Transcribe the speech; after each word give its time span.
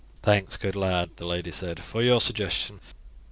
"Thanks, 0.23 0.57
good 0.57 0.75
lad," 0.75 1.11
the 1.17 1.27
lady 1.27 1.51
said, 1.51 1.83
"for 1.83 2.01
your 2.01 2.19
suggestion. 2.21 2.79